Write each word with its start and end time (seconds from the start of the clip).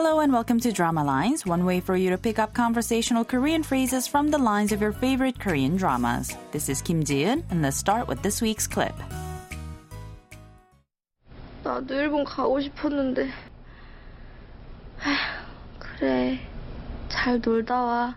Hello 0.00 0.20
and 0.20 0.32
welcome 0.32 0.60
to 0.60 0.72
Drama 0.72 1.04
Lines, 1.04 1.44
one 1.44 1.64
way 1.64 1.80
for 1.80 1.96
you 1.96 2.10
to 2.10 2.18
pick 2.18 2.38
up 2.38 2.54
conversational 2.54 3.24
Korean 3.24 3.62
phrases 3.62 4.06
from 4.06 4.30
the 4.30 4.38
lines 4.38 4.72
of 4.72 4.80
your 4.80 4.92
favorite 4.92 5.38
Korean 5.40 5.76
dramas. 5.76 6.34
This 6.52 6.68
is 6.68 6.80
Kim 6.80 7.02
Ji-eun, 7.04 7.44
and 7.50 7.62
let's 7.62 7.76
start 7.76 8.08
with 8.08 8.22
this 8.22 8.40
week's 8.40 8.66
clip. 8.66 8.94
나도 11.64 11.94
일본 11.94 12.24
가고 12.24 12.60
싶었는데. 12.60 13.30
에휴, 15.02 15.16
그래. 15.78 16.38
잘 17.08 17.40
놀다 17.40 17.82
와. 17.82 18.16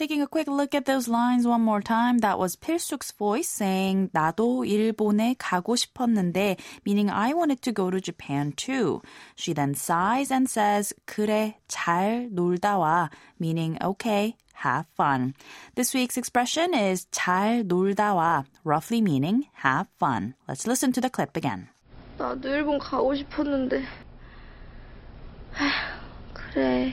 Taking 0.00 0.20
a 0.20 0.26
quick 0.26 0.46
look 0.46 0.74
at 0.74 0.84
those 0.84 1.08
lines 1.08 1.46
one 1.46 1.62
more 1.62 1.80
time, 1.80 2.18
that 2.18 2.38
was 2.38 2.54
필숙's 2.54 3.12
voice 3.12 3.48
saying 3.48 4.10
나도 4.12 4.66
일본에 4.66 5.34
가고 5.38 5.74
싶었는데, 5.74 6.58
meaning 6.84 7.08
I 7.08 7.32
wanted 7.32 7.62
to 7.62 7.72
go 7.72 7.90
to 7.90 7.98
Japan 7.98 8.52
too. 8.52 9.00
She 9.36 9.54
then 9.54 9.72
sighs 9.72 10.30
and 10.30 10.50
says 10.50 10.92
그래 11.06 11.54
잘 11.68 12.28
놀다 12.30 12.76
와, 12.76 13.08
meaning 13.40 13.78
okay, 13.80 14.36
have 14.62 14.84
fun. 14.94 15.32
This 15.76 15.94
week's 15.94 16.18
expression 16.18 16.74
is 16.74 17.06
잘 17.10 17.64
놀다 17.66 18.12
와, 18.12 18.44
roughly 18.64 19.00
meaning 19.00 19.48
have 19.64 19.88
fun. 19.98 20.34
Let's 20.46 20.66
listen 20.66 20.92
to 20.92 21.00
the 21.00 21.08
clip 21.08 21.38
again. 21.38 21.68
나도 22.18 22.50
일본 22.50 22.78
가고 22.78 23.14
싶었는데. 23.14 23.78
에휴, 25.58 25.70
그래. 26.34 26.92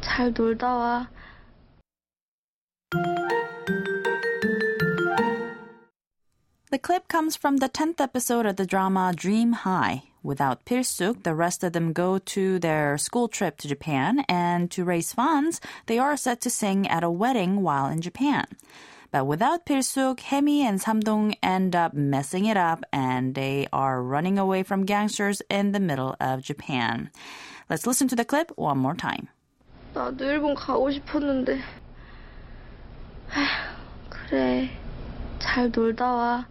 잘 0.00 0.32
놀다 0.32 0.74
와. 0.74 1.08
The 6.71 6.77
clip 6.77 7.07
comes 7.07 7.35
from 7.35 7.57
the 7.57 7.67
10th 7.67 7.99
episode 7.99 8.45
of 8.45 8.55
the 8.55 8.65
drama 8.67 9.11
Dream 9.15 9.53
High. 9.53 10.03
Without 10.21 10.65
Pilsuk, 10.65 11.23
the 11.23 11.33
rest 11.33 11.63
of 11.63 11.73
them 11.73 11.93
go 11.93 12.19
to 12.19 12.59
their 12.59 12.95
school 12.99 13.27
trip 13.27 13.57
to 13.57 13.67
Japan, 13.67 14.23
and 14.29 14.69
to 14.69 14.83
raise 14.83 15.11
funds, 15.11 15.59
they 15.87 15.97
are 15.97 16.15
set 16.15 16.41
to 16.41 16.51
sing 16.51 16.87
at 16.87 17.03
a 17.03 17.09
wedding 17.09 17.63
while 17.63 17.87
in 17.87 18.01
Japan. 18.01 18.45
But 19.09 19.25
without 19.25 19.65
Pilsuk, 19.65 20.19
Hyemi 20.19 20.61
and 20.61 20.79
Samdong 20.79 21.33
end 21.41 21.75
up 21.75 21.95
messing 21.95 22.45
it 22.45 22.55
up, 22.55 22.83
and 22.93 23.33
they 23.33 23.65
are 23.73 24.03
running 24.03 24.37
away 24.37 24.61
from 24.61 24.85
gangsters 24.85 25.41
in 25.49 25.71
the 25.71 25.79
middle 25.79 26.15
of 26.19 26.43
Japan. 26.43 27.09
Let's 27.67 27.87
listen 27.87 28.07
to 28.09 28.15
the 28.15 28.25
clip 28.25 28.51
one 28.57 28.77
more 28.77 28.93
time. 28.93 29.27
나도 29.95 30.21
일본 30.21 30.53
가고 30.53 30.91
싶었는데. 30.91 31.61
그래. 34.11 34.69
잘 35.39 35.71
놀다 35.71 36.13
와. 36.13 36.45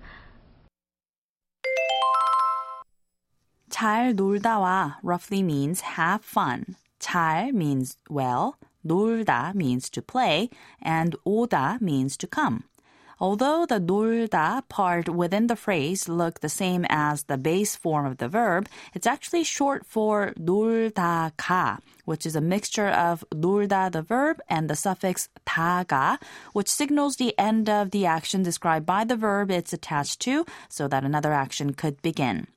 잘 3.78 4.14
놀다 4.14 4.60
와 4.60 4.98
roughly 5.04 5.42
means 5.42 5.82
have 5.98 6.24
fun. 6.24 6.76
잘 7.00 7.52
means 7.54 7.98
well, 8.10 8.56
놀다 8.86 9.56
means 9.56 9.90
to 9.90 10.02
play, 10.02 10.50
and 10.82 11.16
오다 11.26 11.82
means 11.82 12.16
to 12.18 12.28
come. 12.28 12.64
Although 13.20 13.66
the 13.66 13.80
놀다 13.80 14.68
part 14.70 15.08
within 15.08 15.48
the 15.48 15.56
phrase 15.56 16.10
look 16.10 16.42
the 16.42 16.50
same 16.50 16.86
as 16.90 17.24
the 17.24 17.38
base 17.38 17.76
form 17.76 18.06
of 18.06 18.18
the 18.18 18.28
verb, 18.28 18.68
it's 18.94 19.08
actually 19.08 19.44
short 19.44 19.86
for 19.86 20.34
놀다가, 20.38 21.80
which 22.06 22.26
is 22.26 22.36
a 22.36 22.42
mixture 22.42 22.90
of 22.90 23.24
놀다 23.32 23.92
the 23.92 24.02
verb 24.02 24.42
and 24.50 24.70
the 24.70 24.76
suffix 24.76 25.30
다가, 25.46 26.18
which 26.54 26.70
signals 26.70 27.16
the 27.16 27.34
end 27.40 27.70
of 27.70 27.92
the 27.92 28.06
action 28.06 28.44
described 28.44 28.86
by 28.86 29.04
the 29.04 29.16
verb 29.16 29.50
it's 29.50 29.74
attached 29.74 30.20
to 30.20 30.46
so 30.70 30.88
that 30.88 31.04
another 31.04 31.34
action 31.34 31.74
could 31.74 32.02
begin. 32.02 32.48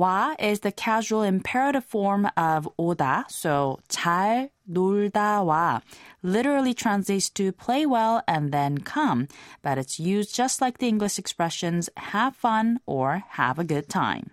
와 0.00 0.34
is 0.38 0.60
the 0.60 0.72
casual 0.72 1.22
imperative 1.22 1.84
form 1.84 2.28
of 2.36 2.68
오다, 2.78 3.24
so 3.30 3.78
잘 3.88 4.50
놀다 4.68 5.42
와 5.42 5.80
literally 6.22 6.74
translates 6.74 7.30
to 7.30 7.50
play 7.52 7.86
well 7.86 8.22
and 8.28 8.52
then 8.52 8.78
come, 8.78 9.26
but 9.62 9.78
it's 9.78 9.98
used 9.98 10.34
just 10.34 10.60
like 10.60 10.78
the 10.78 10.88
English 10.88 11.18
expressions 11.18 11.88
have 11.96 12.36
fun 12.36 12.78
or 12.84 13.24
have 13.40 13.58
a 13.58 13.64
good 13.64 13.88
time. 13.88 14.30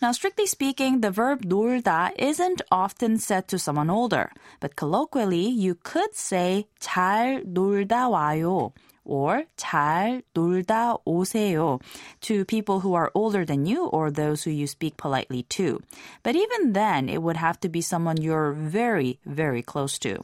Now, 0.00 0.12
strictly 0.12 0.46
speaking, 0.46 1.00
the 1.00 1.10
verb 1.10 1.42
놀다 1.42 2.12
isn't 2.16 2.62
often 2.70 3.18
said 3.18 3.48
to 3.48 3.58
someone 3.58 3.90
older, 3.90 4.30
but 4.60 4.76
colloquially, 4.76 5.48
you 5.48 5.74
could 5.74 6.14
say 6.14 6.68
잘 6.80 7.42
놀다 7.44 8.08
와요 8.08 8.72
or 9.08 9.44
잘 9.56 10.22
놀다 10.34 10.98
오세요 11.04 11.80
to 12.20 12.44
people 12.44 12.80
who 12.80 12.94
are 12.94 13.10
older 13.14 13.44
than 13.44 13.64
you 13.66 13.86
or 13.86 14.10
those 14.10 14.44
who 14.44 14.50
you 14.50 14.66
speak 14.66 14.96
politely 14.96 15.42
to. 15.48 15.80
But 16.22 16.36
even 16.36 16.74
then, 16.74 17.08
it 17.08 17.22
would 17.22 17.36
have 17.36 17.58
to 17.60 17.68
be 17.68 17.80
someone 17.80 18.20
you're 18.20 18.52
very, 18.52 19.18
very 19.24 19.62
close 19.62 19.98
to. 20.00 20.22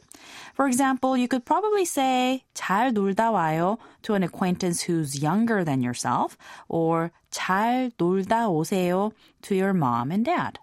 For 0.53 0.67
example, 0.67 1.17
you 1.17 1.27
could 1.27 1.45
probably 1.45 1.83
say 1.83 2.45
잘 2.53 2.93
놀다 2.93 3.31
와요 3.31 3.79
to 4.03 4.13
an 4.13 4.23
acquaintance 4.23 4.81
who's 4.81 5.21
younger 5.21 5.63
than 5.63 5.81
yourself 5.81 6.37
or 6.69 7.11
잘 7.31 7.91
놀다 7.97 8.47
오세요 8.47 9.11
to 9.41 9.55
your 9.55 9.73
mom 9.73 10.11
and 10.11 10.25
dad. 10.25 10.59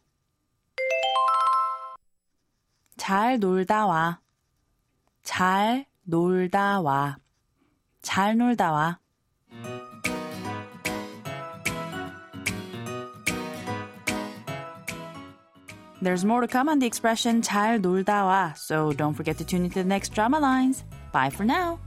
잘 2.96 3.38
놀다 3.38 3.86
와. 3.86 4.20
잘 5.24 5.86
놀다 6.08 6.80
와. 6.80 7.16
잘 8.06 8.36
놀다 8.36 8.72
와. 8.72 8.98
There's 16.02 16.24
more 16.24 16.40
to 16.40 16.48
come 16.48 16.68
on 16.68 16.80
the 16.80 16.86
expression 16.86 17.42
잘 17.42 17.80
놀다 17.80 18.24
와, 18.24 18.54
so 18.56 18.92
don't 18.92 19.14
forget 19.14 19.38
to 19.38 19.44
tune 19.44 19.64
into 19.64 19.82
the 19.82 19.84
next 19.84 20.12
drama 20.12 20.40
lines. 20.40 20.82
Bye 21.12 21.30
for 21.30 21.44
now. 21.44 21.78